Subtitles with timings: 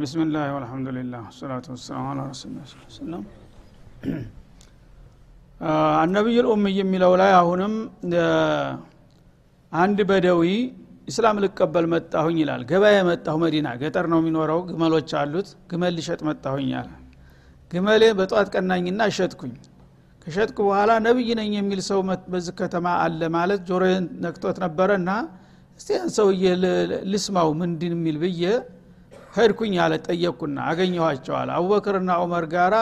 [0.00, 2.60] ቢስሚላህ ወልሐምዱሊላህ ወሰላቱ ወሰላሙ አላ ረሱልና
[2.96, 3.22] ስለም
[6.00, 7.74] አነቢይ ልኡምይ የሚለው ላይ አሁንም
[9.72, 10.42] አንድ በደዊ
[11.08, 16.70] ኢስላም ልቀበል መጣሁኝ ይላል። ገበያ መጣሁ መዲና ገጠር ነው የሚኖረው ግመሎች አሉት። ግመል ሊሸጥ መጣሁኝ
[16.80, 16.90] አለ።
[17.70, 19.54] ግመሌ በጠዋት ቀናኝና እሸጥኩኝ።
[20.26, 21.98] ከሸጥኩ በኋላ ነብይ ነኝ የሚል ሰው
[22.32, 25.10] በዚህ ከተማ አለ ማለት ጆሮዬን ነክቶት ነበረ እና
[25.80, 26.44] እስቲ ያን ሰውዬ
[27.12, 28.42] ልስማው ምንድን የሚል ብዬ
[29.34, 32.74] ሄድኩኝ አለ ጠየቅኩና አገኘኋቸዋል። አቡበክርና ዑመር ጋራ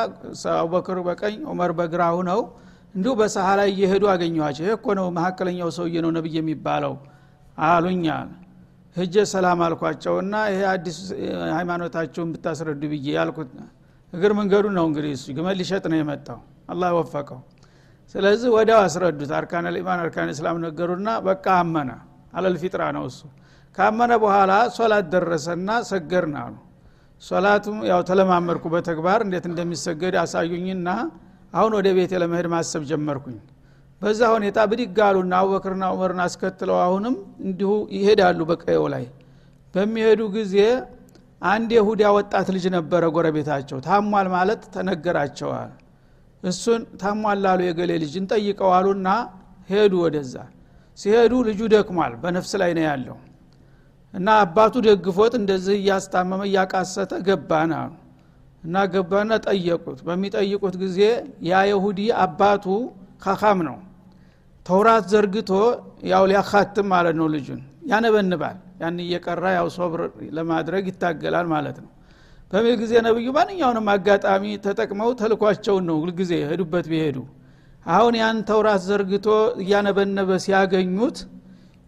[0.57, 2.41] አቡበክር በቀኝ ዑመር በግራ ሁነው
[2.95, 6.95] እንዲሁ በሰሃ ላይ እየሄዱ አገኘኋቸው። ይሄ እኮ ነው መካከለኛው ሰውዬ ነው ነብይ የሚባለው
[7.59, 8.29] አሉኛል
[8.97, 10.97] ህጀ ሰላም አልኳቸውና ይሄ አዲስ
[11.57, 13.51] ሃይማኖታቸውን ብታስረዱ ብዬ ያልኩት
[14.13, 17.41] እግር መንገዱ ነው እንግዲህ እሱ ግመል ሊሸጥ ነው የመጣው። አላህ ወፈቀው።
[18.15, 21.91] ስለዚህ ወዲያው አስረዱት። አርካን ልኢማን አርካን እስላም ነገሩና በቃ አመነ።
[22.33, 23.21] አለልፊጥራ ነው እሱ
[23.79, 26.55] ካመነ በኋላ ሶላት ደረሰና ሰገርን አሉ።
[27.23, 30.89] ሶላቱም ያው ተለማመድኩ በተግባር እንዴት እንደሚሰገድ አሳዩኝና
[31.53, 33.37] አሁን ወደ ቤት ለመሄድ ማሰብ ጀመርኩኝ።
[34.03, 37.15] በዛ ሁኔታ ብድግ አሉና አቡበክርና ዑመርን አስከትለው አሁንም
[37.47, 39.05] እንዲሁ ይሄዳሉ በቀየው ላይ።
[39.75, 40.57] በሚሄዱ ጊዜ
[41.43, 45.71] አንድ የሁዳ ወጣት ልጅ ነበረ ጎረቤታቸው። ታሟል ማለት ተነገራቸዋል
[46.43, 49.09] እሱን ታሟል ላሉ የገሌ ልጅ እንጠይቀዋሉና
[49.69, 50.35] ሄዱ ወደዛ።
[50.99, 53.17] ሲሄዱ ልጁ ደክሟል በነፍስ ላይ ነው ያለው
[54.15, 57.13] እና አባቱ ደግፎት እንደዚህ እያስታመመ እያቃሰተ
[57.77, 57.91] አሉ
[58.63, 60.99] እና ገባና ጠየቁት። በሚጠይቁት ጊዜ
[61.49, 62.65] ያ የሁዲ አባቱ
[63.25, 63.79] ካካም ነው።
[64.67, 65.51] ተውራት ዘርግቶ
[66.11, 67.61] ያው ሊያካትም ማለት ነው ልጁን
[67.91, 70.01] ያነበንባል። ያን እየቀራ ያው ሶብር
[70.37, 71.91] ለማድረግ ይታገላል ማለት ነው።
[72.51, 77.19] በሚል ጊዜ ነብዩ ማንኛውንም አጋጣሚ ተጠቅመው ተልኳቸውን ነው ሁልጊዜ ሄዱበት ቢሄዱ።
[77.87, 79.29] አሁን ያን ተውራት ዘርግቶ
[79.63, 81.17] እያነበነበ ሲያገኙት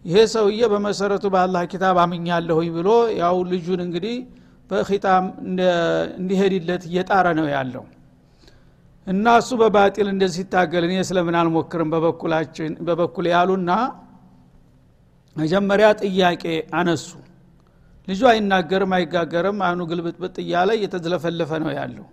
[0.05, 2.89] ይሄ ሰውዬ በመሰረቱ በአላህ ኪታብ አምኛለሁኝ ብሎ
[3.19, 4.15] ያው ልጁን እንግዲህ
[4.69, 5.25] በኺጣም
[6.19, 7.83] እንዲሄድለት እየጣረ ነው ያለው።
[9.07, 13.71] እና እሱ በባጢል እንደዚህ ሲታገል እኔ ስለምን አልሞክርም በበኩላችን በበኩል ያሉና
[15.35, 16.43] መጀመሪያ ጥያቄ
[16.79, 17.07] አነሱ።
[18.07, 22.05] ልጁ አይናገርም አይጋገርም አይኑ ግልብጥብጥ እያለ እየተዝለፈለፈ ነው ያለው።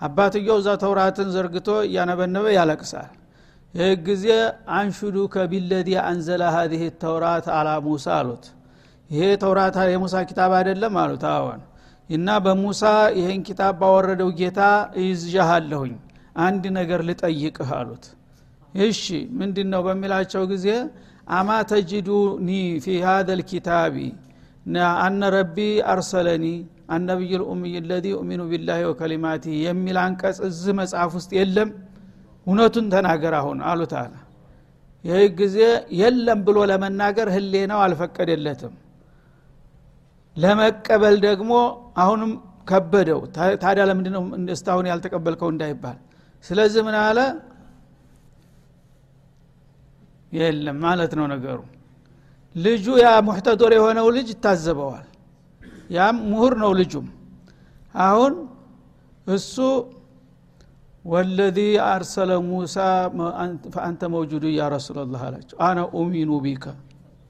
[0.00, 3.10] አባትየው እዛ ተውራትን ዘርግቶ እያነበነበ ያለቅሳል
[3.74, 4.26] ይህ ጊዜ
[4.76, 8.44] አንሹዱ ከቢለዲ አንዘላ ሀዚህ ተውራት አላ ሙሳ አሉት።
[9.10, 11.60] ይሄ ተውራት የሙሳ ኪታብ አይደለም አሉት። አዎን።
[12.10, 12.82] እና በሙሳ
[13.18, 14.60] ይህን ኪታብ ባወረደው ጌታ
[15.02, 15.94] ይዝዣሃለሁኝ
[16.38, 18.04] አንድ ነገር ልጠይቅህ አሉት።
[18.74, 19.02] እሺ
[19.38, 20.66] ምንድን ነው በሚላቸው ጊዜ
[21.30, 22.48] አማ ተጅዱኒ
[22.84, 23.96] ፊ ሀዘ ልኪታቢ
[25.00, 25.56] አነ ረቢ
[25.92, 26.44] አርሰለኒ
[26.94, 31.70] አነቢይ ልኡምይ ለዚ ኡሚኑ ቢላህ ወከሊማቲ የሚል አንቀጽ እዚህ መጽሐፍ ውስጥ የለም
[32.46, 34.14] እውነቱን ተናገር አሁን አሉት አለ።
[35.04, 35.56] ይህ ጊዜ
[36.00, 38.74] የለም ብሎ ለመናገር ህሌ ነው አልፈቀደለትም።
[40.36, 41.52] ለመቀበል ደግሞ
[41.96, 42.32] አሁንም
[42.68, 43.20] ከበደው።
[43.62, 44.22] ታዲያ ለምንድነው
[44.54, 45.96] እስታሁን ያልተቀበልከው እንዳይባል?
[46.44, 47.18] ስለዚህ ምን አለ?
[50.32, 51.58] የለም ማለት ነው ነገሩ።
[52.54, 55.06] ልጁ ያ ሙሕተዶር የሆነው ልጅ ይታዘበዋል።
[55.90, 57.06] ያም ምሁር ነው ልጁም።
[58.02, 58.32] አሁን
[59.26, 59.56] እሱ
[61.04, 62.76] ወለዚ አርሰለ ሙሳ
[63.74, 66.64] ፈአንተ መውጁዱ ያ ረሱላላህ አላቸው። አነ ኡሚኑ ቢከ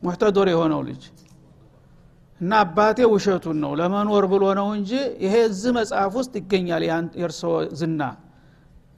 [0.02, 1.02] ሙሕተዶር የሆነው ልጅ
[2.40, 4.90] እና አባቴ ውሸቱን ነው ለመኖር ብሎ ነው እንጂ
[5.24, 6.82] ይሄ እዚህ መጽሐፍ ውስጥ ይገኛል
[7.18, 7.42] የእርሶ
[7.80, 8.02] ዝና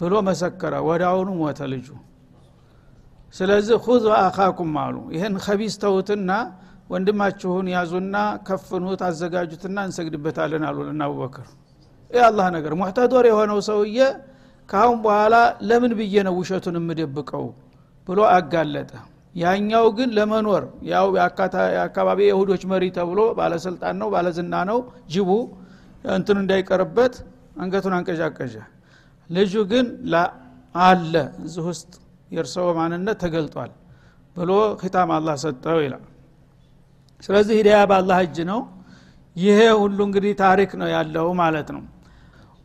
[0.00, 1.88] ብሎ መሰከረ። ወደ አሁኑ ሞተ ልጁ።
[3.34, 6.30] ስለዚህ ሁዝ አካኩም አሉ። ይህን ከቢስ ተውትና
[6.90, 8.16] ወንድማችሁን ያዙና
[8.48, 11.46] ከፍኑት አዘጋጁትና እንሰግድበታለን አሉ እና አቡበክር
[12.10, 13.98] ይህ አላህ ነገር። ሙሕተዶር የሆነው ሰውዬ
[14.68, 15.34] ካሁን በኋላ
[15.68, 17.44] ለምን ብዬ ነው ውሸቱን የምደብቀው?
[18.06, 18.90] ብሎ አጋለጠ።
[19.34, 21.06] ያኛው ግን ለመኖር ያው
[21.72, 24.78] የአካባቢ የሁዶች መሪ ተብሎ ባለስልጣን ነው ባለዝና ነው
[25.12, 25.30] ጅቡ
[26.12, 27.14] እንትኑ እንዳይቀርበት
[27.60, 28.54] አንገቱን አንቀዣቀዣ
[29.30, 29.86] ልጁ ግን
[30.74, 31.90] አለ እዚህ ውስጥ
[32.30, 33.72] የእርሰው ማንነት ተገልጧል
[34.36, 34.50] ብሎ
[34.80, 36.04] ኪታም አላህ ሰጠው ይላል።
[37.22, 38.60] ስለዚህ ሂዳያ በአላህ እጅ ነው።
[39.36, 41.82] ይሄ ሁሉ እንግዲህ ታሪክ ነው ያለው ማለት ነው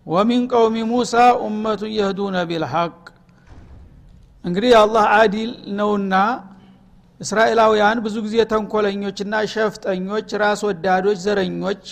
[0.10, 1.14] ወሚን ቀውሚ ሙሳ
[1.44, 2.94] ኡመቱ የህዱነ ቢልሐቅ።
[4.46, 6.14] እንግዲህ አላህ አዲል ነውና
[7.20, 11.84] እስራኤላውያን ብዙ ጊዜ ተንኮለኞችና ሸፍጠኞች ራስ ወዳዶች ዘረኞች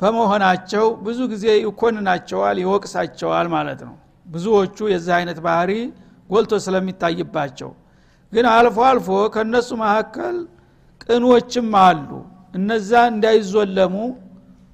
[0.00, 3.94] በመሆናቸው ብዙ ጊዜ ይኮንናቸዋል ይወቅሳቸዋል ማለት ነው።
[4.26, 5.72] ብዙዎቹ የዚህ አይነት ባህሪ
[6.30, 7.70] ጎልቶ ስለሚታይባቸው።
[8.32, 10.36] ግን አልፎ አልፎ ከእነሱ መካከል
[11.04, 12.10] ቅኖችም አሉ።
[12.54, 13.94] እነዛ እንዳይዞለሙ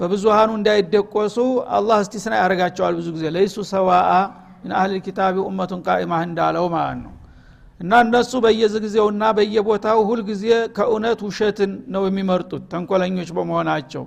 [0.05, 1.37] በብዙሃኑ እንዳይደቆሱ
[1.77, 4.11] አላህ እስቲስና ያደርጋቸዋል ብዙ ጊዜ። ለይሱ ሰዋአ
[4.63, 7.13] ምን አህል ኪታቢ ኡመቱን ቃኢማህ እንዳለው ማለት ነው።
[7.81, 10.45] እና እነሱ በየጊዜውና በየቦታው ሁልጊዜ
[10.77, 14.05] ከእውነት ውሸትን ነው የሚመርጡት ተንኮለኞች በመሆናቸው።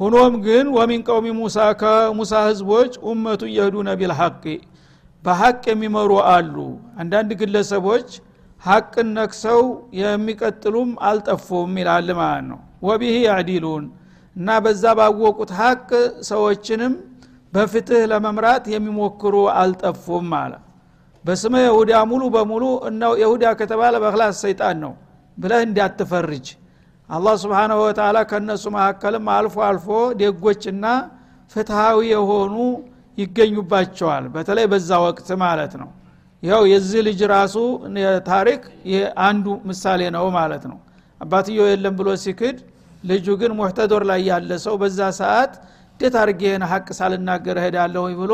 [0.00, 4.44] ሁኖም ግን ወሚን ቀውሚ ሙሳ ከሙሳ ህዝቦች ኡመቱ የህዱነ ቢልሐቅ
[5.24, 6.54] በሐቅ የሚመሩ አሉ።
[7.00, 8.08] አንዳንድ ግለሰቦች
[8.62, 9.60] ሐቅን ነክሰው
[10.00, 13.84] የሚቀጥሉም አልጠፉም ይላል ማለት ነው። ወቢህ ያዕዲሉን
[14.36, 15.88] እና በዛ ባወቁት ሐቅ
[16.28, 16.92] ሰዎችንም
[17.52, 20.52] በፍትህ ለመምራት የሚሞክሩ አልጠፉም አለ።
[21.24, 24.92] በስመ ይሁዳ ሙሉ በሙሉ እናው ይሁዳ ከተባለ በቃ خلاص ሰይጣን ነው
[25.36, 26.46] ብለህ እንዳትፈርጅ።
[27.08, 29.88] አላህ سبحانه وتعالى ከእነሱ መካከልም አልፎ አልፎ
[30.20, 30.84] ደጎችና
[31.52, 32.54] ፍትሃዊ የሆኑ
[33.18, 35.90] ይገኙባቸዋል። በተለይ በዛ ወቅት ማለት ነው።
[36.42, 37.56] ይኸው የዚህ ልጅ ራሱ
[38.28, 38.62] ታሪክ
[39.26, 40.78] አንዱ ምሳሌ ነው ማለት ነው።
[41.20, 42.56] አባትየው የለም ብሎ ሲክድ
[43.04, 45.52] ልጁ ግን ሙሕተዶር ላይ ያለ ሰው በዛ ሰዓት
[45.92, 48.32] እንዴት አድርጌ ሀቅ ሳልናገር እሄዳለሁ ብሎ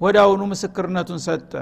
[0.00, 1.52] ወዳውኑ ምስክርነቱን ሰጠ።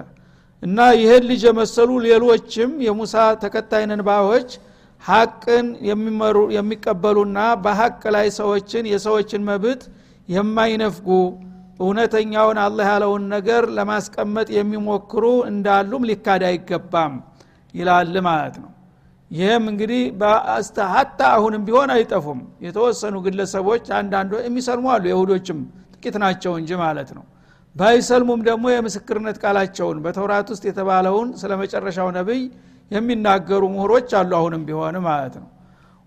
[0.62, 4.50] እና ይህን ልጅ የመሰሉ ሌሎችም የሙሳ ተከታይ ነንባዎች
[5.02, 5.66] ሀቅን
[6.56, 9.82] የሚቀበሉና በሀቅ ላይ ሰዎችን የሰዎችን መብት
[10.28, 11.08] የማይነፍጉ
[11.80, 17.14] እውነተኛውን አላህ ያለውን ነገር ለማስቀመጥ የሚሞክሩ እንዳሉም ሊካድ አይገባም
[17.74, 18.70] ይላል ማለት ነው
[19.30, 20.02] ይህም እንግዲህ
[20.92, 25.58] ሀታ አሁንም ቢሆን አይጠፉም። የተወሰኑ ግለሰቦች አንዳንዶ የሚሰልሙ አሉ። የሁዶችም
[25.96, 27.24] ጥቂት ናቸው እንጂ ማለት ነው።
[27.76, 32.42] ባይሰልሙም ደግሞ የምስክርነት ቃላቸውን በተውራት ውስጥ የተባለውን ስለ መጨረሻው ነቢይ
[32.90, 35.48] የሚናገሩ ምሁሮች አሉ አሁንም ቢሆን ማለት ነው።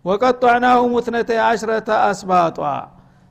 [0.06, 2.60] ወቀጧናሁ ሙትነተ አሽረተ አስባጧ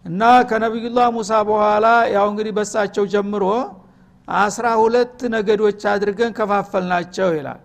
[0.05, 3.45] እና ከነቢዩላህ ሙሳ በኋላ ያው እንግዲህ በሳቸው ጀምሮ
[4.29, 7.61] አስራ ሁለት ነገዶች አድርገን ከፋፈልናቸው ይላል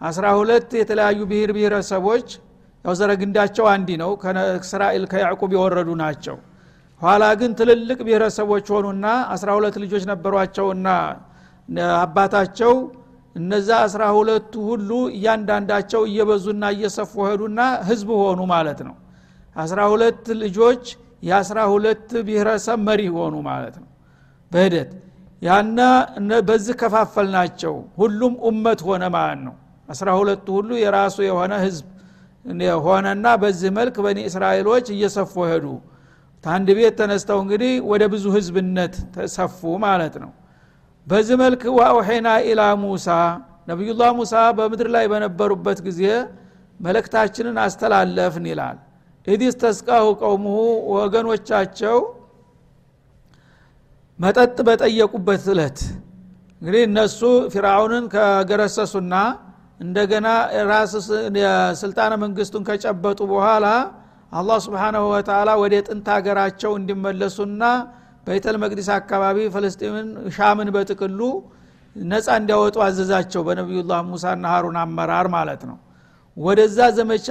[0.00, 2.28] አስራ ሁለት የተለያዩ ብሔር ብሔረሰቦች
[2.84, 6.36] ያው ዘረግንዳቸው አንዲ ነው። ከእስራኤል ከያዕቁብ የወረዱ ናቸው።
[7.02, 10.86] ኋላ ግን ትልልቅ ብሔረሰቦች ሆኑና አስራ ሁለት ልጆች ነበሯቸውና
[11.98, 12.72] አባታቸው
[13.36, 17.58] እነዛ አስራ ሁለቱ ሁሉ እያንዳንዳቸው እየበዙና እየሰፉ ሄዱና
[17.88, 18.96] ህዝብ ሆኑ ማለት ነው።
[19.56, 20.82] አስራ ሁለት ልጆች
[21.22, 23.88] የአስራ ሁለት ብሔረሰብ መሪ ሆኑ ማለት ነው።
[24.52, 24.90] በሂደት
[25.42, 25.80] ያና
[26.48, 29.54] በዚህ ከፋፈል ናቸው ሁሉም ኡመት ሆነ ማለት ነው
[29.88, 31.86] አስራ ሁለቱ ሁሉ የራሱ የሆነ ህዝብ
[32.84, 35.64] ሆነና በዚህ መልክ በኒ እስራኤሎች እየሰፉ ሄዱ።
[36.44, 40.30] ታንድ ቤት ተነስተው እንግዲህ ወደ ብዙ ህዝብነት ተሰፉ ማለት ነው።
[41.06, 43.08] በዚህ መልክ ዋአውሄና ኢላ ሙሳ
[43.68, 46.02] ነቢዩላህ ሙሳ በምድር ላይ በነበሩበት ጊዜ
[46.80, 48.78] መለክታችንን አስተላለፍን ይላል።
[49.26, 50.58] ኢዲስ ተስቃሁ ቀውሙሁ
[50.94, 51.96] ወገኖቻቸው
[54.18, 55.78] መጠጥ በጠየቁበት እለት
[56.62, 57.20] እንግዲህ እነሱ
[57.52, 59.14] ፊርአውንን ከገረሰሱና
[59.80, 60.28] እንደገና
[60.70, 60.92] ራስ
[61.80, 63.66] ስልጣነ መንግስቱን ከጨበጡ በኋላ
[64.32, 67.62] አላህ ስብሓናሁ ወተላ ወደ ጥንት ሀገራቸው እንዲመለሱና
[68.26, 71.20] በይተል መቅዲስ አካባቢ ፍልስጢምን ሻምን በጥቅሉ
[71.96, 75.78] ነፃ እንዲያወጡ አዘዛቸው በነቢዩላህ ሙሳና ሀሩን አመራር ማለት ነው።
[76.36, 77.28] ወደዛ ዘመቻ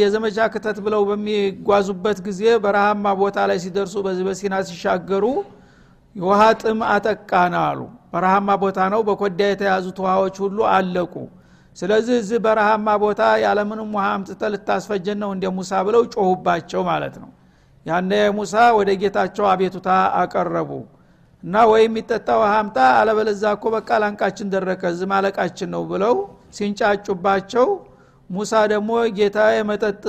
[0.00, 5.24] የዘመቻ ክተት ብለው በሚጓዙበት ጊዜ በረሃማ ቦታ ላይ ሲደርሱ በዚህ በሲና ሲሻገሩ
[6.16, 7.80] የውሃ ጥም አጠቃና አሉ።
[8.12, 11.14] በረሃማ ቦታ ነው። በኮዳ የተያዙት ውሃዎች ሁሉ አለቁ
[11.76, 17.30] ስለዚህ እዚህ በረሃማ ቦታ ያለምንም ውሃ አምጥተ ልታስፈጀን ነው እንደ ሙሳ ብለው ጮሁባቸው ማለት ነው።
[17.86, 19.88] ያነ ሙሳ ወደ ጌታቸው አቤቱታ
[20.20, 20.70] አቀረቡ።
[21.42, 26.14] እና ወይም የሚጠጣ ውሃ አምጣ አለበለዛ እኮ በቃ ላንቃችን ደረቀ ዝ ማለቃችን ነው ብለው
[26.56, 27.68] ሲንጫጩባቸው
[28.30, 30.02] ሙሳ ደግሞ ጌታ መጠጥ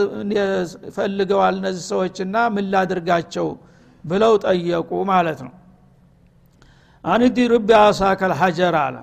[0.95, 3.47] ፈልገዋል እነዚህ ሰዎችና ምን ላድርጋቸው
[4.05, 5.53] ብለው ጠየቁ ማለት ነው።
[7.03, 8.97] አንዲ ሩቢ አሳከል ሐጀር አለ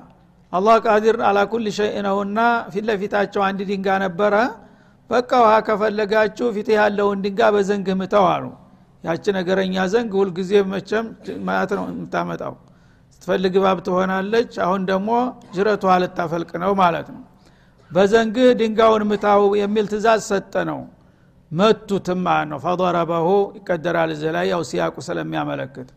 [0.52, 2.38] አላህ ቃዲር አላ ኩል ሸይ ነውና
[2.72, 4.34] ፊት ለፊታቸው አንድ ድንጋ ነበረ።
[5.10, 8.44] በቃ ውሃ ከፈለጋችሁ ፊት ያለውን ድንጋ በዘንግ ምተው አሉ።
[9.04, 11.06] ያቺ ነገረኛ ዘንግ ሁልጊዜ መቸም
[11.48, 12.54] ማለት ነው የምታመጣው።
[13.14, 15.10] ስትፈልግ ባብ ትሆናለች። አሁን ደግሞ
[15.54, 17.22] ጅረቷ ልታፈልቅ ነው ማለት ነው።
[17.90, 20.80] በዘንግ ድንጋውን ምታው የሚል ትእዛዝ ሰጠ ነው።
[21.50, 23.28] መቱትም ነው። ፈضረበሁ
[23.58, 25.88] ይቀደራል እዚህ ላይ ያው ሲያቁ ስለሚያመለክት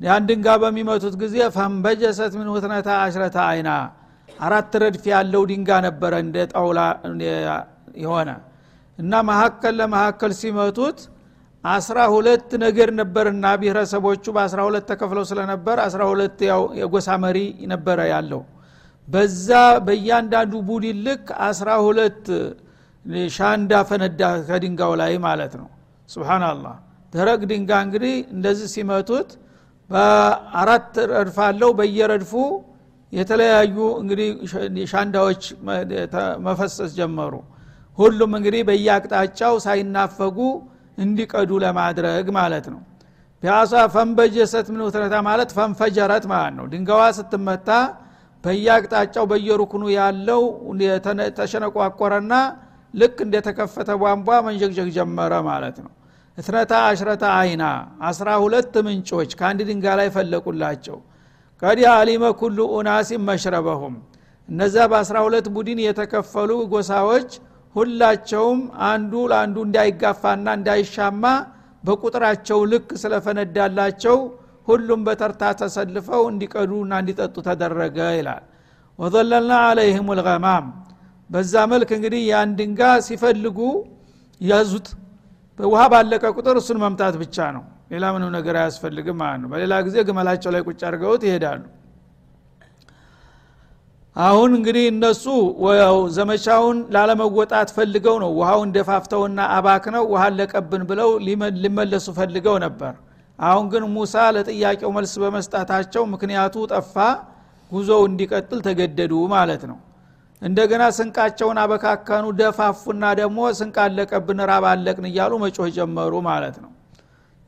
[0.00, 3.70] ያን ድንጋ በሚመቱት ጊዜ ፈንበጀሰት ምን ውትነታ አሽረተ አይና
[4.28, 6.80] አራት ረድፍ ያለው ድንጋ ነበረ እንደ ጣውላ
[8.02, 8.30] የሆነ።
[8.98, 10.98] እና መካከል ለመካከል ሲመቱት
[11.64, 16.38] አስራ ሁለት ነገር ነበርና ብሔረሰቦቹ በአስራ ሁለት ተከፍለው ስለነበር አስራ ሁለት
[16.80, 17.38] የጎሳ መሪ
[17.72, 18.42] ነበረ ያለው።
[19.08, 19.48] በዛ
[19.86, 22.26] በእያንዳንዱ ቡድን ልክ አስራ ሁለት
[23.34, 25.68] ሻንዳ ፈነዳ ከድንጋው ላይ ማለት ነው።
[26.08, 26.76] ስብናላህ
[27.12, 29.30] ደረቅ ድንጋ እንግዲህ እንደዚህ ሲመቱት
[29.94, 32.32] በአራት ረድፍ አለው። በየረድፉ
[33.12, 34.28] የተለያዩ እንግዲህ
[34.92, 35.42] ሻንዳዎች
[36.46, 37.34] መፈሰስ ጀመሩ።
[37.98, 40.38] ሁሉም እንግዲህ በየአቅጣጫው ሳይናፈጉ
[40.98, 42.80] እንዲቀዱ ለማድረግ ማለት ነው።
[43.42, 47.68] ቢያሷ ፈንበጀሰት ምን ውትረታ ማለት ፈንፈጀረት ማለት ነው። ድንጋዋ ስትመታ
[48.44, 50.42] በየአቅጣጫው በየሩክኑ ያለው
[51.38, 52.34] ተሸነቋቆረና
[52.94, 55.92] ልክ እንደተከፈተ ቧንቧ መንጀግጀግ ጀመረ ማለት ነው
[56.38, 57.64] እትነታ አሽረተ አይና
[58.08, 60.96] አስራ ሁለት ምንጮች ከአንድ ድንጋይ ላይ ፈለቁላቸው።
[61.62, 63.94] ቀድ አሊመ ኩሉ ኡናሲን መሽረበሁም።
[64.48, 67.28] እነዛ በአስራ ሁለት ቡድን የተከፈሉ ጎሳዎች
[67.76, 71.22] ሁላቸውም አንዱ ለአንዱ እንዳይጋፋና እንዳይሻማ
[71.84, 74.18] በቁጥራቸው ልክ ስለፈነዳላቸው
[74.68, 78.44] ሁሉም በተርታ ተሰልፈው እንዲቀዱና እንዲጠጡ ተደረገ ይላል።
[78.98, 80.66] ወዘለልና አለይህም ልገማም
[81.30, 83.58] በዛ መልክ እንግዲህ ያን ድንጋ ሲፈልጉ
[84.40, 84.88] ያዙት
[85.58, 89.96] ውሃ ባለቀ ቁጥር እሱን መምታት ብቻ ነው። ሌላ ምንም ነገር አያስፈልግም ማለት ነው። በሌላ ጊዜ
[90.08, 91.62] ግመላቸው ላይ ቁጭ አድርገውት ይሄዳሉ።
[94.16, 95.24] አሁን እንግዲህ እነሱ
[96.16, 101.10] ዘመቻውን ላለመወጣት ፈልገው ነው። ውሃውን ደፋፍተውና አባክነው ውሃ ለቀብን ብለው
[101.62, 102.92] ሊመለሱ ፈልገው ነበር።
[103.38, 106.94] አሁን ግን ሙሳ ለጥያቄው መልስ በመስጣታቸው ምክንያቱ ጠፋ
[107.70, 109.78] ጉዞው እንዲቀጥል ተገደዱ ማለት ነው
[110.44, 116.70] እንደገና ስንቃቸውን አበካከኑ ደፋፉና ደግሞ ስንቅ አለቀብን ራብ አለቅን እያሉ መጮህ ጀመሩ ማለት ነው።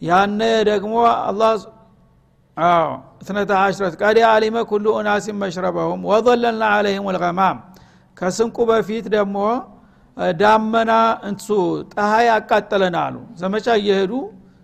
[0.03, 1.43] ያነ ደግሞ አላ
[2.57, 2.87] አዎ
[3.21, 7.59] እትነተ አሽረት ቀድ አሊመ ኩሉ ኡናሲን መሽረበሁም ወዘለልና አለይህም ልገማም
[8.17, 9.37] ከስንቁ በፊት ደግሞ
[10.39, 10.93] ዳመና
[11.29, 11.47] እንሱ
[11.93, 14.13] ጠሀይ አቃጠለን አሉ። ዘመቻ እየሄዱ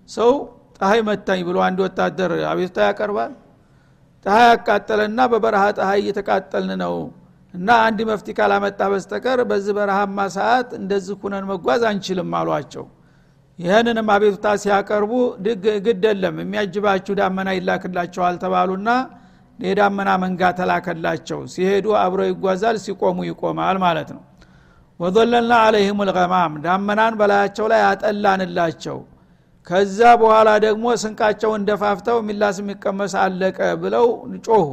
[0.09, 0.31] ሰው
[0.79, 3.33] ጠሀይ መታኝ ብሎ አንድ ወታደር አቤቱታ ያቀርባል።
[4.27, 6.95] ጠሀይ አቃጠለና በበረሃ ጠሀይ እየተቃጠልን ነው
[7.55, 12.85] እና አንድ መፍቲ ካላመጣ በስተቀር በዚህ በረሃማ ሰዓት እንደዚህ ኩነን መጓዝ አንችልም አሏቸው።
[13.59, 15.13] ይህንንም አቤቱታ ሲያቀርቡ
[15.87, 18.91] ግድ የለም የሚያጅባችሁ ዳመና ይላክላቸዋል ተባሉና
[19.59, 24.23] የዳመና መንጋ ተላከላቸው። ሲሄዱ አብረው ይጓዛል ሲቆሙ ይቆማል ማለት ነው።
[25.01, 28.99] ወዘለልና አለይህም ልገማም ዳመናን በላያቸው ላይ አጠላንላቸው።
[29.67, 34.07] ከዛ በኋላ ደግሞ ስንቃቸውን ደፋፍተው የሚላስ የሚቀመስ አለቀ ብለው
[34.47, 34.65] ጮሁ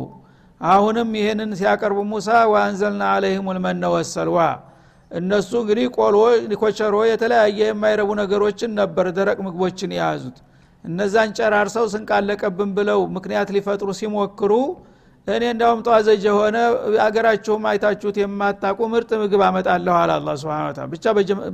[0.62, 4.40] አሁንም ይህንን ሲያቀርቡ ሙሳ ወአንዘልና አለይህም ልመነ ወሰልዋ።
[5.12, 6.16] እነሱ እንግዲህ ቆሎ
[6.62, 10.38] ኮቸሮ የተለያየ የማይረቡ ነገሮችን ነበር ደረቅ ምግቦችን የያዙት።
[10.84, 14.52] እነዛን ጨራርሰው ስንቃለቀብን ብለው ምክንያት ሊፈጥሩ ሲሞክሩ
[15.28, 16.58] እኔ እንዳውም ጠዋዘጅ የሆነ
[17.06, 21.06] አገራችሁም አይታችሁት የማታቁ ምርጥ ምግብ አመጣለሁ አለ አላ ስብን ብቻ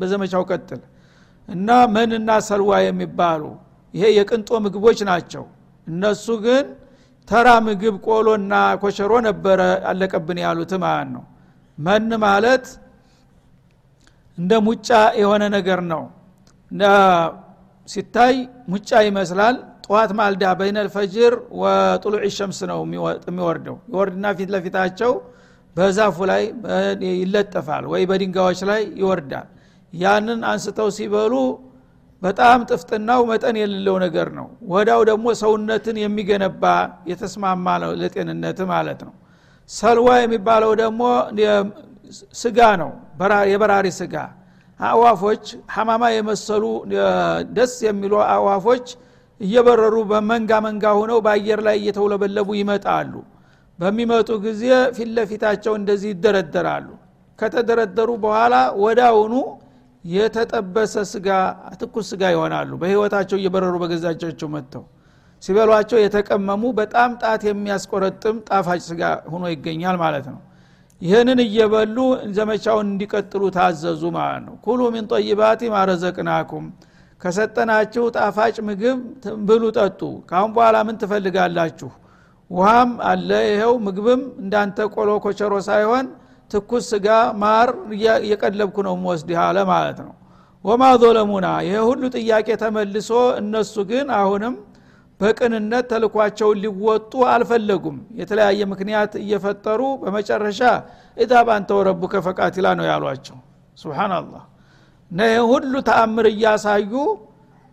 [0.02, 0.82] በዘመቻው ቀጥል።
[1.50, 3.42] እና መንና ሰልዋ የሚባሉ
[3.94, 5.44] ይሄ የቅንጦ ምግቦች ናቸው።
[5.88, 6.66] እነሱ ግን
[7.28, 11.24] ተራ ምግብ ቆሎና ኮቸሮ ነበረ አለቀብን ያሉት ማለት ነው።
[11.78, 12.66] መን ማለት
[14.38, 14.90] እንደ ሙጫ
[15.22, 16.04] የሆነ ነገር ነው።
[17.88, 18.36] ሲታይ
[18.72, 19.56] ሙጫ ይመስላል።
[19.86, 22.80] ጠዋት ማልዳ በይነል ፈጅር ወጥሉዕ ሸምስ ነው
[23.28, 25.12] የሚወርደው። ይወርድና ፊት ለፊታቸው
[25.76, 26.44] በዛፉ ላይ
[27.16, 29.48] ይለጠፋል ወይ በድንጋዮች ላይ ይወርዳል።
[29.94, 31.34] ያንን አንስተው ሲበሉ
[32.22, 36.64] በጣም ጥፍጥናው መጠን የሌለው ነገር ነው። ወዳው ደግሞ ሰውነትን የሚገነባ
[37.10, 39.14] የተስማማ ነው ለጤንነት ማለት ነው።
[39.70, 41.02] ሰልዋ የሚባለው ደግሞ
[42.42, 42.92] ስጋ ነው
[43.52, 44.16] የበራሪ ስጋ።
[44.80, 45.44] አእዋፎች
[45.74, 46.64] ሐማማ የመሰሉ
[47.58, 48.88] ደስ የሚሉ አእዋፎች
[49.42, 53.14] እየበረሩ በመንጋ መንጋ ሆነው በአየር ላይ እየተውለበለቡ ይመጣሉ።
[53.80, 54.64] በሚመጡ ጊዜ
[54.98, 56.88] ፊት ለፊታቸው እንደዚህ ይደረደራሉ።
[57.40, 58.54] ከተደረደሩ በኋላ
[58.84, 59.34] ወዳውኑ
[60.06, 61.28] የተጠበሰ ስጋ
[61.80, 64.84] ትኩስ ስጋ ይሆናሉ። በህይወታቸው እየበረሩ በገዛጃቸው መጥተው
[65.44, 70.40] ሲበሏቸው የተቀመሙ በጣም ጣት የሚያስቆረጥም ጣፋጭ ስጋ ሆኖ ይገኛል ማለት ነው።
[71.02, 71.98] ይህንን እየበሉ
[72.38, 76.66] ዘመቻውን እንዲቀጥሉ ታዘዙ ማለት ነው። ኩሉ ሚን ጠይባቲ ማረዘቅናኩም
[77.22, 78.98] ከሰጠናችሁ ጣፋጭ ምግብ
[79.48, 81.90] ብሉ ጠጡ። ካሁን በኋላ ምን ትፈልጋላችሁ?
[82.52, 86.06] ውሃም አለ ይኸው ምግብም እንዳንተ ቆሎ ኮቸሮ ሳይሆን
[86.52, 87.08] ትኩስ ስጋ
[87.42, 87.70] ማር
[88.24, 90.14] እየቀለብኩ ነው ወስድህ አለ ማለት ነው።
[90.66, 93.10] ወማ ዞለሙና ይሄ ሁሉ ጥያቄ ተመልሶ
[93.42, 94.54] እነሱ ግን አሁንም
[95.20, 100.62] በቅንነት ተልኳቸውን ሊወጡ አልፈለጉም። የተለያየ ምክንያት እየፈጠሩ በመጨረሻ
[101.18, 103.38] ኢዛብ አንተ ወረቡከ ፈቃቲላ ነው ያሏቸው።
[103.78, 104.44] ስብናላህ
[105.12, 105.22] እና
[105.52, 106.92] ሁሉ ተአምር እያሳዩ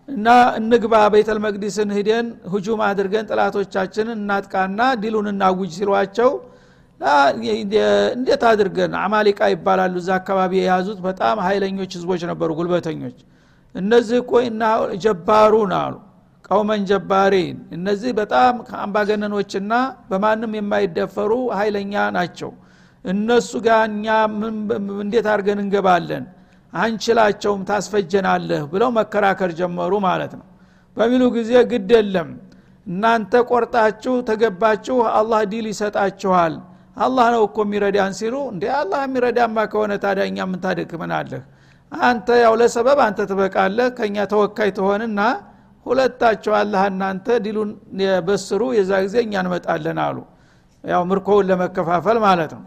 [0.09, 6.31] እና እንግባ ቤተል መቅዲስን ሂደን ህጁም አድርገን ጥላቶቻችንን እናጥቃና ድሉን እናውጅ ሲሏቸው
[8.15, 9.95] እንዴት አድርገን አማሊቃ ይባላሉ?
[10.03, 13.19] እዛ አካባቢ የያዙት በጣም ሀይለኞች ህዝቦች ነበሩ ጉልበተኞች።
[13.75, 14.63] እነዚህ እኮ እና
[15.05, 15.95] جبارون አሉ
[16.45, 19.73] قوما جبارين። እነዚህ በጣም አምባገነኖችና
[20.11, 22.51] በማንም የማይደፈሩ ሀይለኛ ናቸው።
[23.05, 24.07] እነሱ ጋር እኛ
[25.03, 26.25] እንዴት አድርገን እንገባለን?
[26.73, 30.47] አንችላቸውም ታስፈጀናለህ ብለው መከራከር ጀመሩ ማለት ነው።
[30.97, 32.29] በሚሉ ጊዜ ግድ የለም
[32.87, 36.55] እናንተ ቆርጣችሁ ተገባችሁ አላህ ዲል ይሰጣችኋል
[36.97, 41.43] አላህ ነው እኮ የሚረዳን ሲሉ እንደ አላህ የሚረዳማ ከሆነ ታዲያ እኛ ምንታደክመናለህ
[41.93, 45.21] አንተ ያው ለሰበብ አንተ ትበቃለህ ከእኛ ተወካይ ትሆንና
[45.87, 47.71] ሁለታቸው አላህ እናንተ ዲሉን
[48.27, 50.19] በስሩ የዛ ጊዜ እኛ እንመጣለን አሉ።
[50.85, 52.63] ያው ምርኮውን ለመከፋፈል ማለት ነው።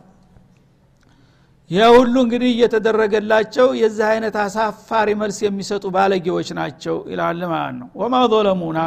[1.72, 8.16] ይህ ሁሉ እንግዲህ እየተደረገላቸው የዚህ አይነት አሳፋሪ መልስ የሚሰጡ ባለጌዎች ናቸው ይላል ማለት ነው። ወማ
[8.34, 8.80] ظለሙና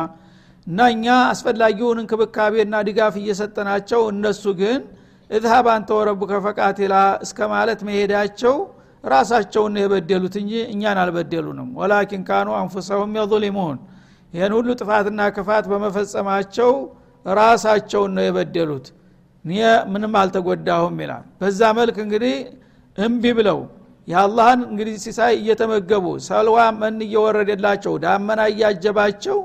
[0.66, 4.80] እና እኛ አስፈላጊውን እንክብካቤና ድጋፍ እየሰጠናቸው እነሱ ግን
[5.30, 6.94] እዝሃብ አንተ ወረቡከ ፈቃቴላ
[7.24, 8.54] እስከ ማለት መሄዳቸው
[9.04, 13.76] ራሳቸውን የበደሉት እንጂ እኛን አልበደሉንም። ወላኪን ካኑ አንፉሰሁም የظሊሙን
[14.32, 16.72] ይህን ሁሉ ጥፋትና ክፋት በመፈጸማቸው
[17.26, 18.86] ራሳቸውን ነው የበደሉት።
[19.44, 19.52] እኔ
[19.92, 22.34] ምንም አልተጎዳሁም ይላል። በዛ መልክ እንግዲህ
[22.98, 23.58] እምቢ ብለው
[24.08, 29.38] የአላህን እንግዲህ ሲሳይ እየተመገቡ ሰልዋ መን እየወረደላቸው ዳመና እያጀባቸው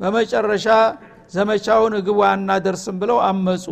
[0.00, 0.66] በመጨረሻ
[1.34, 3.64] ዘመቻውን እግቡ አናደርስም ብለው አመፁ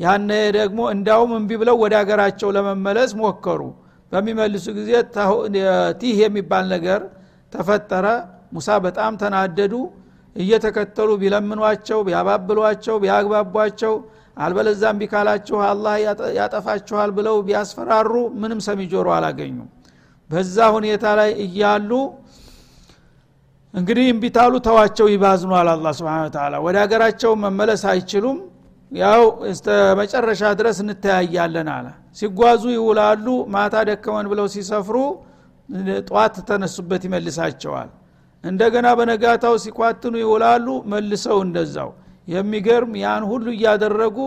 [0.00, 3.60] ያነ ደግሞ እንዳውም እምቢ ብለው ወደ ሀገራቸው ለመመለስ ሞከሩ።
[4.12, 4.90] በሚመልሱ ጊዜ
[6.00, 7.00] ቲህ የሚባል ነገር
[7.52, 8.06] ተፈጠረ።
[8.54, 9.74] ሙሳ በጣም ተናደዱ።
[10.36, 13.94] እየተከተሉ ቢለምኗቸው ቢያባብሏቸው ቢያግባቧቸው
[14.36, 15.94] አልበለዛም ቢካላችሁ አላህ
[16.38, 19.68] ያጠፋችኋል ብለው ቢያስፈራሩ ምንም ሰሚ ጆሮ አላገኙም።
[20.30, 21.90] በዛ ሁኔታ ላይ እያሉ
[23.74, 28.38] እንግዲህ እምቢታሉ ተዋቸው ይባዝኗል አላ ስብን ወደ ሀገራቸው መመለስ አይችሉም
[28.92, 29.66] ያው እስተ
[30.00, 31.86] መጨረሻ ድረስ እንተያያለን አለ።
[32.18, 34.96] ሲጓዙ ይውላሉ ማታ ደከመን ብለው ሲሰፍሩ
[36.08, 37.90] ጠዋት ተነሱበት ይመልሳቸዋል።
[38.44, 41.90] እንደገና በነጋታው ሲኳትኑ ይውላሉ መልሰው እንደዛው።
[42.28, 44.18] የሚገርም ያን ሁሉ እያደረጉ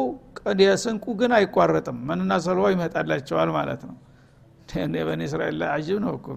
[0.83, 3.95] ስንቁ ግን አይቋረጥም። መንና ሰልዋ ይመጣላቸዋል ማለት ነው።
[5.07, 6.27] በኒ እስራኤል ላይ አጅብ ነው እኮ።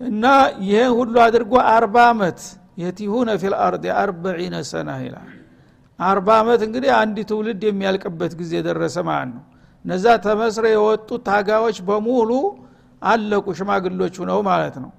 [0.00, 0.24] እና
[0.66, 2.40] ይህን ሁሉ አድርጎ አርባ አመት
[2.82, 5.28] የቲሁነ ፊል አርድ አርበዒነ ሰና ይላል
[5.98, 9.44] አርባ አመት እንግዲህ አንድ ትውልድ የሚያልቅበት ጊዜ ደረሰ ማለት ነው።
[9.84, 12.30] እነዛ ተመስረ የወጡት ታጋዎች በሙሉ
[13.02, 14.90] አለቁ ሽማግሎች ሁነው ማለት ነው።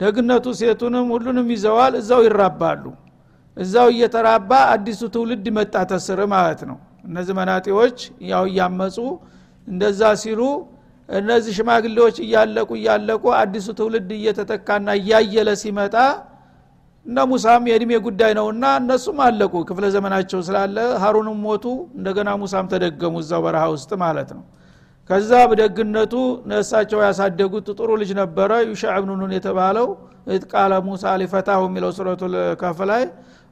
[0.00, 2.84] ደግነቱ ሴቱንም ሁሉንም ይዘዋል እዛው ይራባሉ።
[3.56, 6.78] እዛው እየተራባ አዲሱ ትውልድ መጣ ተስር ማለት ነው።
[7.08, 7.98] እነዚህ መናጤዎች
[8.30, 8.96] ያው እያመፁ
[9.68, 10.40] እንደዛ ሲሉ
[11.08, 15.94] እነዚህ ሽማግሌዎች እያለቁ እያለቁ አዲሱ ትውልድ እየተተካና እያየለ ሲመጣ
[17.06, 21.64] እነ ሙሳም የእድሜ ጉዳይ ነውና እነሱም አለቁ። ክፍለ ዘመናቸው ስላለ ሀሩንም ሞቱ።
[21.98, 24.44] እንደገና ሙሳም ተደገሙ እዛው በረሃ ውስጥ ማለት ነው።
[25.10, 26.14] ከዛ በደግነቱ
[26.50, 29.88] ነሳቸው ያሳደጉት ጥሩ ልጅ ነበረ። ዩሻዕ ብኑ ኑን የተባለው
[30.52, 32.22] ቃለ ሙሳ ሊፈታሁ የሚለው ሱረቱ
[32.62, 33.02] ከፍ ላይ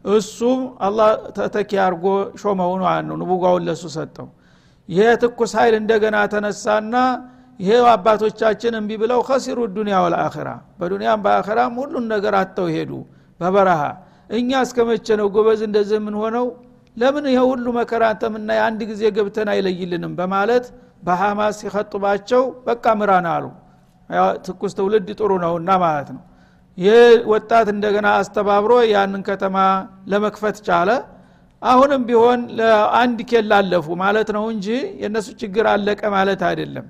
[0.05, 2.07] እሱም አላህ ተተኪ አርጎ
[2.41, 2.73] ሾመው
[3.05, 4.29] ነው ንቡጓውን ለሱ ሰጠው።
[4.89, 6.95] ይሄ ትኩስ ኃይል እንደገና ተነሳና
[7.61, 12.91] ይሄ አባቶቻችን እምቢ ብለው ከሲሩ ዱኒያ ወልአኸራ በዱኒያም በአኸራም ሁሉን ነገር አጥተው ሄዱ
[13.41, 13.81] በበረሃ።
[14.31, 16.47] እኛ እስከ መቼ ነው ጎበዝ እንደዚህ የምንሆነው?
[16.97, 20.13] ለምን ይሄ ሁሉ መከራ አንተምና የአንድ ጊዜ ገብተን አይለይልንም?
[20.21, 20.65] በማለት
[21.03, 23.45] በሐማስ ሲኸጥባቸው በቃ ምራን አሉ።
[24.47, 26.23] ትኩስ ትውልድ ጥሩ ነውና ማለት ነው።
[26.79, 27.01] ይህ
[27.33, 29.57] ወጣት እንደገና አስተባብሮ ያንን ከተማ
[30.13, 30.91] ለመክፈት ቻለ።
[31.63, 34.67] አሁንም ቢሆን ለአንድ ኬላ አለፉ ማለት ነው እንጂ
[35.03, 36.87] የእነሱ ችግር አለቀ ማለት አይደለም።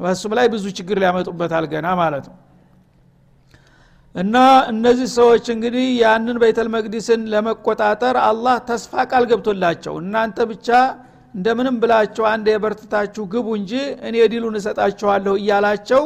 [0.00, 2.36] በሱም ላይ ብዙ ችግር ሊያመጡበታል ገና ማለት ነው
[4.16, 4.36] እና
[4.70, 10.68] እነዚህ ሰዎች እንግዲህ ያንን ቤተል መቅዲስን ለመቆጣጠር አላህ ተስፋ ቃል ገብቶላቸው እናንተ ብቻ
[11.34, 13.72] እንደምንም ብላቸው አንድ የበርትታችሁ ግቡ እንጂ
[14.08, 16.02] እኔ ዲሉን እሰጣችኋለሁ እያላቸው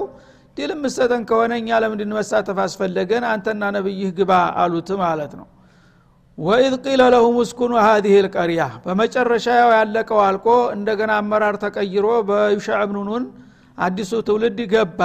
[0.56, 3.24] ዲል ምሰጠን ከሆነ እኛ ለምንድን መሳተፍ አስፈለገን?
[3.30, 5.46] አንተና ነብይህ ግባ አሉት ማለት ነው።
[6.38, 10.46] وإذ قيل لهم اسكنوا هذه القرية በመጨረሻ ያው ያለቀው አልቆ
[10.76, 13.24] እንደገና አመራር ተቀይሮ በዩሻዕ ብኑኑን
[13.78, 15.00] አዲሱ ትውልድ ገባ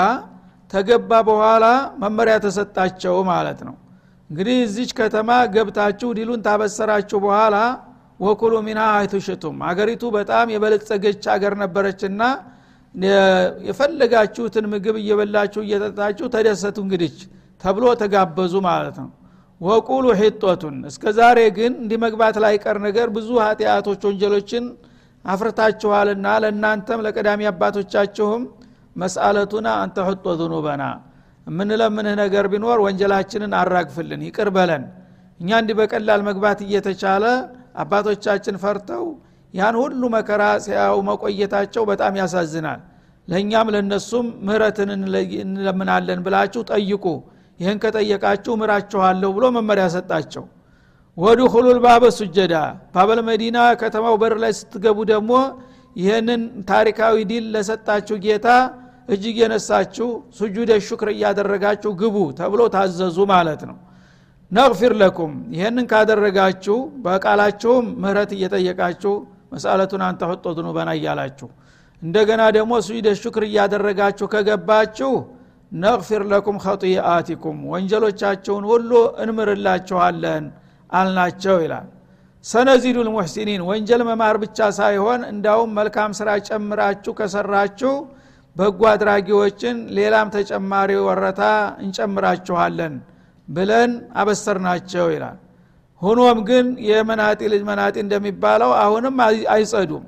[0.72, 1.66] ተገባ በኋላ
[2.02, 3.76] መመሪያ ተሰጣቸው ማለት ነው።
[4.30, 7.56] እንግዲህ እዚች ከተማ ገብታችሁ ዲሉን ታበሰራችሁ በኋላ
[8.20, 12.22] وكلوا منها حيث شئتم አገሪቱ በጣም የበለጸገች አገር ነበረችና
[13.68, 17.18] የፈለጋችሁትን ምግብ እየበላችሁ እየጠጣችሁ ተደሰቱ እንግዲች
[17.64, 19.10] ተብሎ ተጋበዙ ማለት ነው።
[19.62, 24.64] ወቁሉ ሒጦቱን እስከ ዛሬ ግን እንዲህ መግባት ላይ ቀር ነገር ብዙ ኃጢአቶች ወንጀሎችን
[25.26, 28.42] አፍርታችኋልና ለእናንተም ለቀዳሚ አባቶቻችሁም
[28.96, 30.84] መስአለቱና አንተ ሕጦ ዝኑበና
[31.48, 34.84] የምንለምንህ ነገር ቢኖር ወንጀላችንን አራግፍልን ይቅር በለን።
[35.40, 37.24] እኛ እንዲህ በቀላል መግባት እየተቻለ
[37.82, 39.06] አባቶቻችን ፈርተው
[39.54, 42.80] ያን ሁሉ መከራ ሲያው መቆየታቸው በጣም ያሳዝናል።
[43.28, 44.90] ለእኛም ለነሱም ምህረትን
[45.44, 47.06] እንለምናለን ብላችሁ ጠይቁ።
[47.60, 50.44] ይህን ከጠየቃችሁ ምራችኋለሁ ብሎ መመሪያ ሰጣቸው።
[51.18, 52.54] وادخلوا الباب سجدا።
[52.96, 55.32] باب المدينة ከተማው በር ላይ ስትገቡ ደግሞ
[55.96, 58.48] ይህንን ታሪካዊ ዲል ለሰጣችሁ ጌታ
[59.10, 63.78] እጅግ የነሳችሁ سجود شكر እያደረጋችሁ ግቡ ተብሎ ታዘዙ ማለት ነው።
[64.52, 69.14] نغفر لكم ይህንን ካደረጋችሁ በቃላችሁም ምህረት እየጠየቃችሁ
[69.54, 71.48] መስአለቱን አንተ ሕጦ ዝኑበና እያላችሁ
[72.02, 75.12] እንደገና ደግሞ ሱጁደ ሹክር እያደረጋችሁ ከገባችሁ
[75.72, 78.92] ነግፊር ለኩም ኸጢአቲኩም ወንጀሎቻችሁን ሁሉ
[79.24, 80.44] እንምርላችኋለን
[80.90, 81.88] አልናቸው ይላል።
[82.46, 87.94] ሰነዚዱ ልሙሕሲኒን ወንጀል መማር ብቻ ሳይሆን እንዳውም መልካም ስራ ጨምራችሁ ከሰራችሁ
[88.56, 91.42] በጎ አድራጊዎችን ሌላም ተጨማሪ ወረታ
[91.84, 92.94] እንጨምራችኋለን
[93.48, 95.38] ብለን አበሰርናቸው ይላል።
[96.02, 99.16] ሆኖም ግን የመናጢ ልጅ መናጢ እንደሚባለው አሁንም
[99.56, 100.04] አይጸዱም።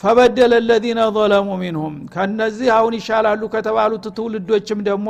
[0.00, 5.08] ፈበደለ ለዚነ ظለሙ ሚንሁም ከነዚህ አሁን ይሻላሉ ከተባሉት ትውልዶችም ደግሞ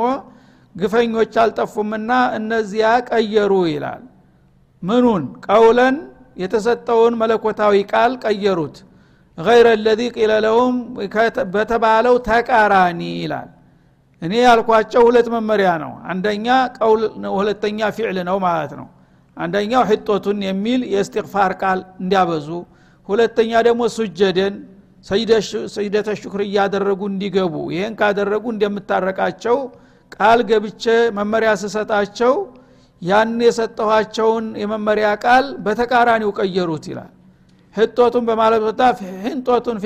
[0.75, 4.03] ግፈኞች አልጠፉምና እነዚያ ቀየሩ ይላል።
[4.83, 5.23] ምኑን?
[5.47, 5.95] ቀውለን
[6.41, 8.75] የተሰጠውን መለኮታዊ ቃል ቀየሩት
[9.37, 10.75] ገይረ ለዚ ቂለ ለሁም
[11.53, 13.49] በተባለው ተቃራኒ ይላል።
[14.21, 17.03] እኔ ያልኳቸው ሁለት መመሪያ ነው። አንደኛ ቀውል
[17.35, 18.87] ሁለተኛ ፊዕል ነው ማለት ነው።
[19.37, 22.47] አንደኛው ሕጦቱን የሚል የእስትግፋር ቃል እንዲያበዙ
[23.09, 24.55] ሁለተኛ ደግሞ ሱጀደን
[25.75, 29.57] ሰይደተ ሽኩር እያደረጉ እንዲገቡ። ይህን ካደረጉ እንደምታረቃቸው
[30.11, 30.83] ቃል ገብቼ
[31.17, 32.33] መመሪያ ስሰጣቸው
[33.01, 37.11] ያን የሰጠኋቸውን የመመሪያ ቃል በተቃራኒው ቀየሩት ይላል
[37.75, 38.81] ህጦቱን በማለት ወጣ
[39.25, 39.85] ህንጦቱን ፊ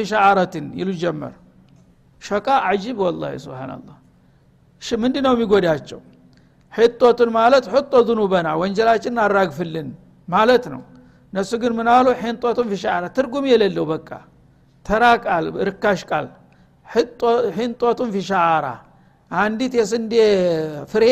[0.75, 1.33] ይሉ ጀመር።
[2.21, 3.97] ሸቃ አጂብ ወላ ስብናላህ
[5.01, 5.99] ምንድ ነው የሚጎዳቸው?
[6.73, 9.87] ሕጦቱን ማለት ሕጦ ዝኑበና ወንጀላችንን አራግፍልን
[10.27, 10.81] ማለት ነው።
[11.33, 14.09] እነሱ ግን ምናሉ ሕንጦቱን ፊ ሸዓረ ትርጉም የሌለው በቃ
[14.85, 16.27] ተራ ቃል ርካሽ ቃል።
[17.57, 18.65] ሕንጦቱን ፊ ሸዓራ
[19.31, 20.13] አንዲት የስንዴ
[20.91, 21.05] ፍሬ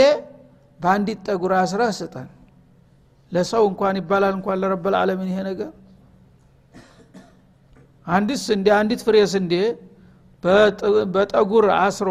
[0.79, 2.27] በአንዲት ጠጉር አስራ ስጠን።
[3.31, 5.71] ለሰው እንኳን ይባላል እንኳን ለረበል ዓለምን ይሄ ነገር
[8.07, 9.53] አንዲት ስንዴ አንዲት ፍሬ ስንዴ
[11.13, 12.09] በጠጉር አስሮ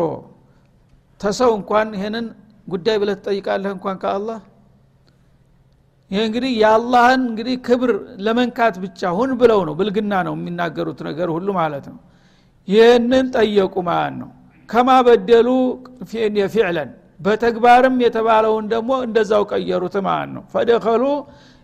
[1.20, 2.26] ተሰው እንኳን ይሄንን
[2.66, 4.38] ጉዳይ ብለ ትጠይቃለህ እንኳን ከአላህ?
[6.10, 7.90] ይህ እንግዲህ የአላህን እንግዲህ ክብር
[8.26, 12.00] ለመንካት ብቻ ሁን ብለው ነው። ብልግና ነው የሚናገሩት ነገር ሁሉ ማለት ነው።
[12.68, 14.30] ይህንን ጠየቁ ማለት ነው?
[14.68, 15.48] ከማ በደሉ
[16.50, 20.42] ፊዕለን በተግባርም የተባለውን ደግሞ እንደዛው ቀየሩት ማለት ነው?
[20.52, 21.02] ፈደኸሉ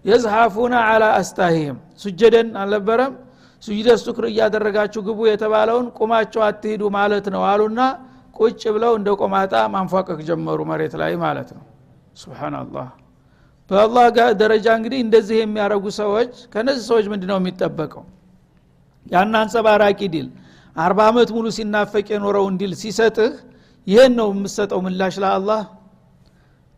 [0.04, 3.12] የዝሐፉና አላ አስታሂህም። ሱጀደን አልነበረም
[3.62, 7.80] ሱጅደ ሱክር እያደረጋችሁ ግቡ የተባለውን ቁማቸው አትሂዱ ማለት ነው አሉና
[8.36, 11.64] ቁጭ ብለው እንደ ቆማጣ ማንፏቀቅ ጀመሩ መሬት ላይ ማለት ነው።
[12.20, 12.88] ስብናላህ
[13.70, 14.04] በአላህ
[14.42, 18.04] ደረጃ እንግዲህ እንደዚህ የሚያደረጉ ሰዎች ከነዚህ ሰዎች ምንድ ነው የሚጠበቀው?
[19.06, 20.28] ያን አንጸባራቂ ዲል
[20.76, 23.32] አርባ ዓመት ሙሉ ሲናፈቅ የኖረውን ዲል ሲሰጥህ
[23.86, 25.60] ይህን ነው የምሰጠው ምላሽ ለአላህ?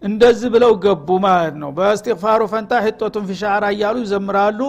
[0.03, 4.61] እንደዚህ ብለው ገቡ ማለት ነው። በእስትግፋሩ ፈንታ حطة في شعرة እያሉ ይዘምራሉ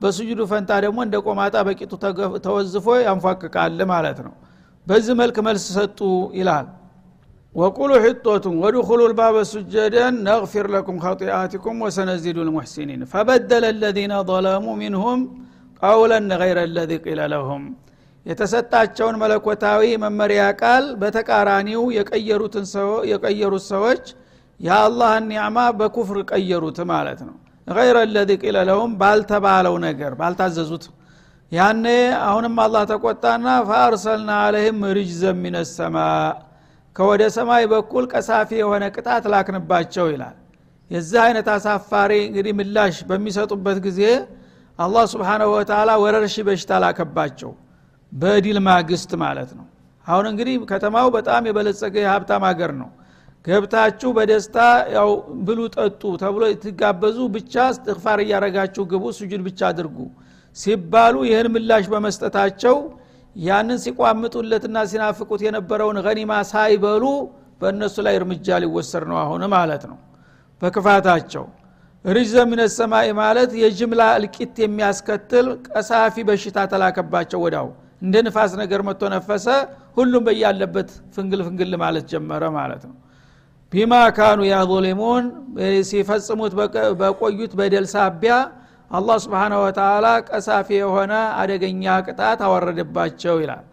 [0.00, 1.92] በስጁዱ ፈንታ ደግሞ እንደ ቆማጣ በቂጡ
[2.46, 4.34] ተወዝፎ ያንፏቅቃል ማለት ነው።
[4.86, 6.00] በዚህ መልክ መልስ ሰጡ
[6.38, 6.66] ይላል።
[7.54, 15.20] وقولوا حطة وادخلوا الباب سجدا نغفر لكم خطيئاتكم وسنزيد المحسنين فبدل الذين ظلموا منهم
[15.82, 17.64] ቀውለን ገይረ ለዚ ቂለ ለሁም።
[18.26, 21.82] የተሰጣቸውን መለኮታዊ መመሪያ ቃል በተቃራኒው
[23.10, 24.04] የቀየሩት ሰዎች
[24.60, 30.84] የአላህን ኒዕማ በኩፍር ቀየሩት ማለት ነው ገይረ ለዚ ቂለ ለሁም ባልተባለው ነገር ባልታዘዙት
[31.52, 31.84] ያኔ
[32.26, 35.96] አሁንም አላህ ተቆጣና ፈአርሰልና አለህም ርጅዘ ሚነ ሰማ
[36.96, 40.36] ከወደ ሰማይ በኩል ቀሳፊ የሆነ ቅጣት ላክንባቸው ይላል።
[40.90, 44.00] የዚህ አይነት አሳፋሪ እንግዲህ ምላሽ በሚሰጡበት ጊዜ
[44.78, 47.50] አላህ ስብሓናሁ ወተላ ወረርሺ በሽታ ላከባቸው።
[48.12, 49.66] በዲል ማግስት ማለት ነው።
[50.06, 52.90] አሁን እንግዲህ ከተማው በጣም የበለጸገ የሀብታም ሀገር ነው
[53.46, 54.56] ገብታችሁ በደስታ
[54.94, 55.10] ያው
[55.46, 59.98] ብሉ ጠጡ ተብሎ ትጋበዙ ብቻ እስትግፋር እያረጋችሁ ግቡ ሱጁድ ብቻ አድርጉ
[60.56, 62.76] ሲባሉ ይህን ምላሽ በመስጠታቸው
[63.36, 67.04] ያንን ሲቋምጡለትና ሲናፍቁት የነበረውን ገኒማ ሳይበሉ
[67.60, 69.98] በእነሱ ላይ እርምጃ ሊወሰድ ነው አሁን ማለት ነው።
[70.62, 71.44] በክፋታቸው
[72.04, 77.68] ርጅዘ ምን ሰማይ ማለት የጅምላ እልቂት የሚያስከትል ቀሳፊ በሽታ ተላከባቸው ወዳው
[78.02, 79.46] እንደ ንፋስ ነገር መጥቶ ነፈሰ
[79.96, 82.96] ሁሉም በያለበት ፍንግል ፍንግል ማለት ጀመረ ማለት ነው
[83.72, 85.24] ቢማ ካኑ ያظሊሙን
[85.88, 86.52] ሲፈጽሙት
[87.00, 88.34] በቆዩት በደል ሳቢያ
[88.90, 93.64] አላህ ስብሓነሁ ወተላ ቀሳፊ የሆነ አደገኛ ቅጣት አወረደባቸው ይላል።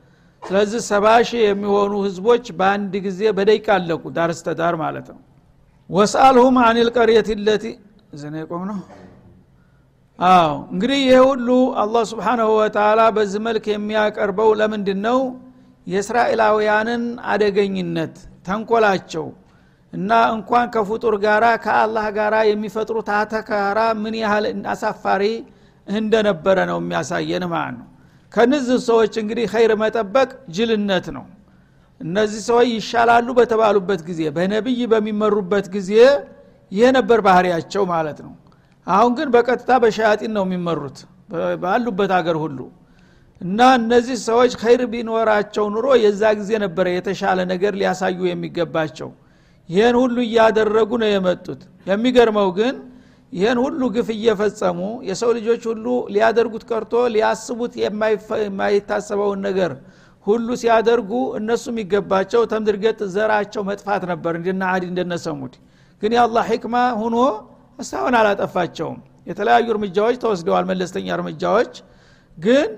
[0.43, 5.19] ስለዚህ ሰባ ሺህ የሚሆኑ ህዝቦች በአንድ ጊዜ በደቂቃ አለቁ ዳር ስተዳር ማለት ነው።
[5.89, 7.65] ወስአልሁም አን ልቀርየት ለቲ
[8.37, 8.79] የቆም ነው
[10.19, 11.47] አዎ። እንግዲህ ይህ ሁሉ
[11.83, 15.19] አላህ ስብሓናሁ ወተላ በዚህ መልክ የሚያቀርበው ለምንድን ነው
[15.87, 18.15] የእስራኤላውያንን አደገኝነት
[18.47, 19.25] ተንኮላቸው
[19.93, 25.23] እና እንኳን ከፍጡር ጋራ ከአላህ ጋራ የሚፈጥሩት አተካራ ምን ያህል አሳፋሪ
[25.87, 27.87] እንደነበረ ነው የሚያሳየን ማለት ነው።
[28.31, 31.25] ከነዚህ ሰዎች እንግዲህ ኸይር መጠበቅ ጅልነት ነው።
[32.01, 35.91] እነዚህ ሰዎች ይሻላሉ በተባሉበት ጊዜ በነቢይ በሚመሩበት ጊዜ
[36.71, 38.33] ይህ ነበር ባህሪያቸው ማለት ነው።
[38.87, 40.97] አሁን ግን በቀጥታ በሸያጢን ነው የሚመሩት
[41.61, 42.59] ባሉበት አገር ሁሉ።
[43.41, 49.09] እና እነዚህ ሰዎች ኸይር ቢኖራቸው ኑሮ የዛ ጊዜ ነበረ የተሻለ ነገር ሊያሳዩ የሚገባቸው
[49.69, 52.75] ይህን ሁሉ እያደረጉ ነው የመጡት። የሚገርመው ግን
[53.33, 59.71] ይህን ሁሉ ግፍ እየፈጸሙ የሰው ልጆች ሁሉ ሊያደርጉት ቀርቶ ሊያስቡት የማይታሰበውን ነገር
[60.25, 65.55] ሁሉ ሲያደርጉ እነሱ የሚገባቸው ተምድርገጥ ዘራቸው መጥፋት ነበር። እንደና አዲ እንደነሰሙድ
[66.01, 67.17] ግን የአላህ ሕክማ ሁኖ
[67.79, 71.73] እስካሁን አላጠፋቸውም። የተለያዩ እርምጃዎች ተወስደዋል መለስተኛ እርምጃዎች።
[72.37, 72.69] ግን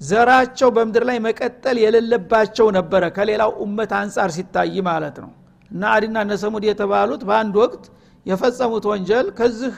[0.00, 5.30] ዘራቸው በምድር ላይ መቀጠል የሌለባቸው ነበረ ከሌላው ኡመት አንጻር ሲታይ ማለት ነው
[5.70, 7.84] እና አዲና ነሰሙድ የተባሉት በአንድ ወቅት
[8.26, 9.74] የፈጸሙት ወንጀል ከዚህ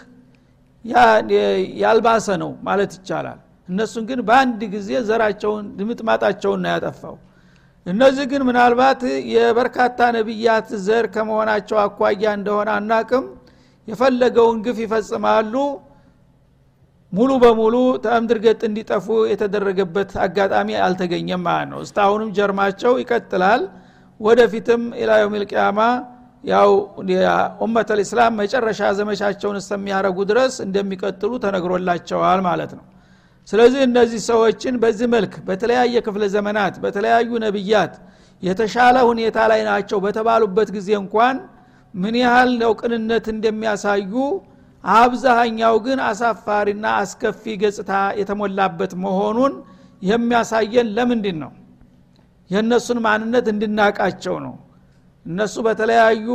[1.82, 7.16] ያልባሰ ነው ማለት ይቻላል። እነሱን ግን በአንድ ጊዜ ዘራቸውን ድምጥማጣቸውን ነው ያጠፋው።
[7.86, 9.00] እነዚህ ግን ምናልባት
[9.32, 13.26] የበርካታ ነቢያት ዘር ከመሆናቸው አኳያ እንደሆነ አናቅም።
[13.88, 15.54] የፈለገውን ግፍ ይፈጽማሉ።
[17.12, 17.74] ሙሉ በሙሉ
[18.04, 23.62] ተምድር ገጥ እንዲጠፉ የተደረገበት አጋጣሚ አልተገኘም ማለት ነው። እስታሁንም ጀርማቸው ይቀጥላል
[24.20, 25.80] ወደፊትም ኢላዮም ልቅያማ
[26.44, 26.70] ያው
[27.64, 32.84] ኡመት ልእስላም መጨረሻ ዘመቻቸውን እስከሚያረጉ ድረስ እንደሚቀጥሉ ተነግሮላቸዋል ማለት ነው።
[33.48, 37.94] ስለዚህ እነዚህ ሰዎችን በዚህ መልክ በተለያየ ክፍለ ዘመናት በተለያዩ ነቢያት
[38.42, 41.36] የተሻለ ሁኔታ ላይ ናቸው በተባሉበት ጊዜ እንኳን
[41.94, 44.12] ምን ያህል ነው ቅንነት እንደሚያሳዩ
[44.84, 49.54] አብዛሃኛው ግን አሳፋሪና አስከፊ ገጽታ የተሞላበት መሆኑን
[50.02, 51.52] የሚያሳየን ለምንድን ነው
[52.50, 54.54] የእነሱን ማንነት እንድናቃቸው ነው።
[55.26, 56.26] እነሱ በተለያዩ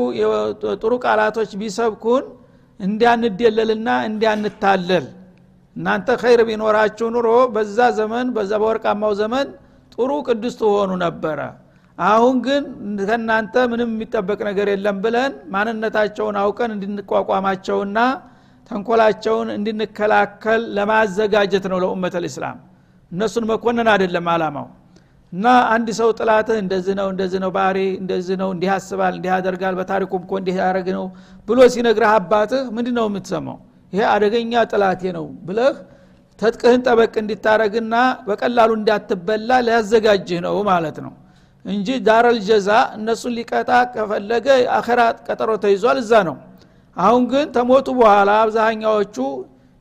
[0.82, 2.24] ጥሩ ቃላቶች ቢሰብኩን
[2.80, 5.06] እንዲያንደለልና እንዲያንታለል።
[5.76, 9.48] እናንተ ኸይር ቢኖራችሁ ኑሮ በዛ ዘመን በዛ በወርቃማው ዘመን
[9.94, 11.40] ጥሩ ቅዱስ ትሆኑ ነበረ።
[11.98, 12.64] አሁን ግን
[13.02, 17.98] ከእናንተ ምንም የሚጠበቅ ነገር የለም ብለን ማንነታቸውን አውቀን እንድንቋቋማቸውና
[18.70, 22.58] ተንኮላቸውን እንድንከላከል ለማዘጋጀት ነው ለኡመት ልእስላም
[23.12, 24.68] እነሱን መኮንን አይደለም አላማው
[25.34, 29.76] እና አንድ ሰው ጥላትህ እንደዚህ ነው እንደዚህ ነው ባህሪ እንደዚህ ነው እንዲህ ያስባል እንዲህ ያደርጋል
[29.80, 31.06] በታሪኩም እኮ እንዲህ ያደረግ ነው
[31.48, 33.58] ብሎ ሲነግረህ አባትህ ምንድ ነው የምትሰማው?
[33.94, 35.76] ይሄ አደገኛ ጥላቴ ነው ብለህ
[36.40, 37.96] ተጥቅህን ጠበቅ እንዲታረግና
[38.28, 41.14] በቀላሉ እንዳትበላ ሊያዘጋጅህ ነው ማለት ነው
[41.66, 46.38] እንጂ ዳረል ጀዛ እነሱን ሊቀጣ ከፈለገ አኸራ ቀጠሮ ተይዟል እዛ ነው።
[46.98, 49.18] አሁን ግን ተሞቱ በኋላ አብዛኛዎቹ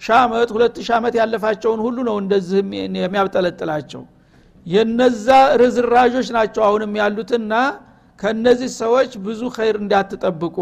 [0.02, 2.60] ሻመት ሁለት ሻመት ያለፋቸውን ሁሉ ነው እንደዚህ
[3.02, 4.02] የሚያብጠለጥላቸው
[4.66, 5.28] የነዛ
[5.62, 7.52] ርዝራዦች ናቸው አሁንም ያሉትና
[8.20, 10.56] ከነዚህ ሰዎች ብዙ ኸይር እንዳትጠብቁ።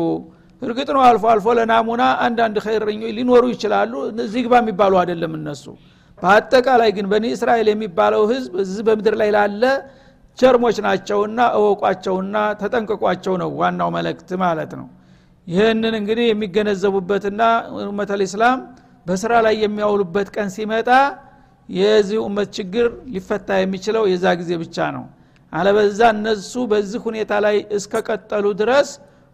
[0.62, 3.92] እርግጥ ነው አልፎ አልፎ ለናሙና አንዳንድ ኸይረኞች ሊኖሩ ይችላሉ።
[4.24, 5.64] እዚህ ግባ የሚባሉ አይደለም እነሱ።
[6.18, 9.62] በአጠቃላይ ግን በኒ እስራኤል የሚባለው ህዝብ እዚህ በምድር ላይ ላለ
[10.38, 14.86] ቸርሞች ናቸውና እወቋቸውና ተጠንቅቋቸው ነው ዋናው መልእክት ማለት ነው።
[15.46, 17.42] ይህንን እንግዲህ የሚገነዘቡበትና
[17.84, 18.58] ኡመተል ኢስላም
[19.06, 20.88] በስራ ላይ የሚያውሉበት ቀን ሲመጣ
[21.69, 25.05] የዚህ ኡመት ችግር ሊፈታ የሚችለው የዛ ጊዜ ብቻ ነው
[25.53, 28.89] አለበዛ እነሱ በዚህ ሁኔታ ላይ እስከቀጠሉ ድረስ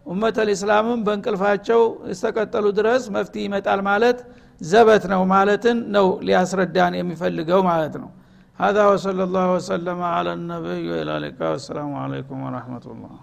[0.06, 1.80] ኡመት ልእስላምም በእንቅልፋቸው
[2.14, 4.18] እስከቀጠሉ ድረስ መፍትሄ ይመጣል ማለት
[4.60, 8.10] ዘበት ነው ማለትን ነው ሊያስረዳን የሚፈልገው ማለት ነው
[8.58, 13.14] هذا وصلى الله وسلم على النبي وإلى اللقاء والسلام عليكم ورحمة الله